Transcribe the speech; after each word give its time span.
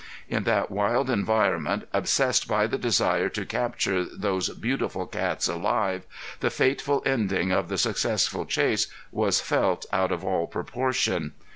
In 0.27 0.45
that 0.45 0.71
wild 0.71 1.11
environment, 1.11 1.87
obsessed 1.93 2.47
by 2.47 2.65
the 2.65 2.79
desire 2.79 3.29
to 3.29 3.45
capture 3.45 4.03
those 4.03 4.49
beautiful 4.49 5.05
cats 5.05 5.47
alive, 5.47 6.07
the 6.39 6.49
fateful 6.49 7.03
ending 7.05 7.51
of 7.51 7.69
the 7.69 7.77
successful 7.77 8.47
chase 8.47 8.87
was 9.11 9.39
felt 9.41 9.85
out 9.93 10.11
of 10.11 10.25
all 10.25 10.47
proportion. 10.47 11.33